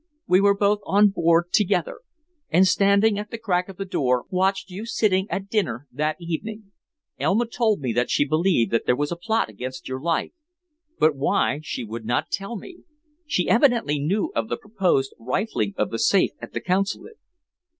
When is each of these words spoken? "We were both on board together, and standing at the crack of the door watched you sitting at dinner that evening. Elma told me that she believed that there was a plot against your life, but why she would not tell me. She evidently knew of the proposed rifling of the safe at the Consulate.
"We 0.25 0.41
were 0.41 0.57
both 0.57 0.79
on 0.87 1.09
board 1.09 1.51
together, 1.53 1.99
and 2.49 2.65
standing 2.67 3.19
at 3.19 3.29
the 3.29 3.37
crack 3.37 3.69
of 3.69 3.77
the 3.77 3.85
door 3.85 4.25
watched 4.31 4.71
you 4.71 4.87
sitting 4.87 5.29
at 5.29 5.47
dinner 5.47 5.85
that 5.91 6.15
evening. 6.19 6.71
Elma 7.19 7.45
told 7.45 7.81
me 7.81 7.93
that 7.93 8.09
she 8.09 8.25
believed 8.25 8.71
that 8.71 8.87
there 8.87 8.95
was 8.95 9.11
a 9.11 9.15
plot 9.15 9.47
against 9.47 9.87
your 9.87 10.01
life, 10.01 10.31
but 10.97 11.15
why 11.15 11.59
she 11.61 11.83
would 11.83 12.03
not 12.03 12.31
tell 12.31 12.55
me. 12.57 12.79
She 13.27 13.47
evidently 13.47 13.99
knew 13.99 14.31
of 14.35 14.49
the 14.49 14.57
proposed 14.57 15.13
rifling 15.19 15.75
of 15.77 15.91
the 15.91 15.99
safe 15.99 16.31
at 16.41 16.53
the 16.53 16.61
Consulate. 16.61 17.19